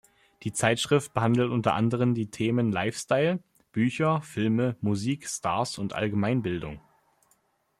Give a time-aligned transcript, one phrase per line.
[0.41, 3.37] Die Zeitschrift behandelt unter anderen die Themen Lifestyle,
[3.71, 6.81] Bücher, Filme, Musik, Stars und Allgemeinbildung.